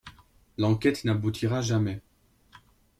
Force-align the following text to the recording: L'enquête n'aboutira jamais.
L'enquête 0.57 1.03
n'aboutira 1.03 1.61
jamais. 1.61 2.01